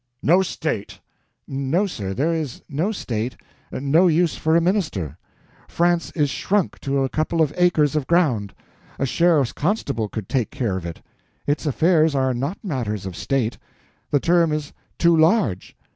"No 0.23 0.41
state!" 0.41 0.99
"No, 1.47 1.85
sir, 1.85 2.15
there 2.15 2.33
is 2.33 2.63
no 2.67 2.91
state, 2.91 3.37
and 3.71 3.91
no 3.91 4.07
use 4.07 4.35
for 4.35 4.55
a 4.55 4.59
minister. 4.59 5.15
France 5.67 6.09
is 6.15 6.31
shrunk 6.31 6.79
to 6.79 7.03
a 7.03 7.07
couple 7.07 7.39
of 7.39 7.53
acres 7.55 7.95
of 7.95 8.07
ground; 8.07 8.55
a 8.97 9.05
sheriff's 9.05 9.53
constable 9.53 10.09
could 10.09 10.27
take 10.27 10.49
care 10.49 10.75
of 10.75 10.87
it; 10.87 11.03
its 11.45 11.67
affairs 11.67 12.15
are 12.15 12.33
not 12.33 12.57
matters 12.63 13.05
of 13.05 13.15
state. 13.15 13.59
The 14.09 14.19
term 14.19 14.51
is 14.51 14.73
too 14.97 15.15
large." 15.15 15.77